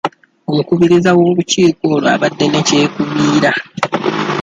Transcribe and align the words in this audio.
Omukubiriza 0.49 1.09
w'olukiiko 1.17 1.83
olwo 1.93 2.09
abadde 2.15 2.45
ne 2.47 2.61
kyekubiira. 2.67 3.51